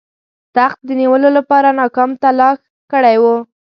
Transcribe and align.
تخت 0.55 0.79
د 0.87 0.89
نیولو 0.99 1.29
لپاره 1.37 1.69
ناکام 1.79 2.09
تلاښ 2.21 2.57
کړی 2.91 3.15
وو. 3.23 3.35